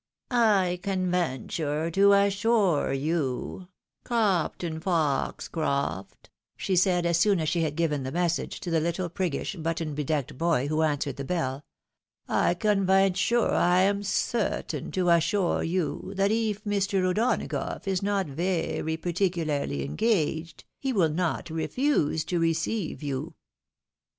"Oy 0.33 0.79
cawn 0.81 1.11
vainthure 1.11 1.93
to 1.93 2.09
asshurre 2.11 2.87
y 2.87 2.93
you, 2.93 3.67
Cawptin 4.03 4.79
Fawxcrolt," 4.79 6.27
she 6.57 6.75
said, 6.75 7.05
as 7.05 7.19
soon 7.19 7.39
as 7.39 7.47
she 7.47 7.61
had 7.61 7.75
given 7.75 8.01
the 8.01 8.11
message 8.11 8.59
to 8.61 8.71
the 8.71 8.79
little 8.79 9.09
priggish 9.11 9.55
but 9.61 9.77
ton 9.77 9.93
bedecked 9.93 10.35
boy 10.39 10.67
who 10.67 10.81
answered 10.81 11.17
the 11.17 11.23
bell," 11.23 11.63
Oy 12.31 12.55
cawn 12.59 12.83
vainthure, 12.87 13.53
I 13.53 13.83
awm 13.87 14.01
certawin, 14.03 14.91
to 14.93 15.05
asshurre 15.11 15.57
y 15.57 15.63
you, 15.65 16.13
that 16.15 16.31
eef 16.31 16.63
Mr. 16.63 17.03
O'Donagough 17.05 17.85
is 17.87 18.01
not 18.01 18.25
veery 18.25 18.97
partiqularly 18.97 19.85
engaaged, 19.85 20.63
he 20.79 20.91
will 20.91 21.09
not 21.11 21.45
refewse 21.51 22.25
to 22.25 22.39
re 22.39 22.55
ceeeve 22.55 23.03
you." 23.03 23.35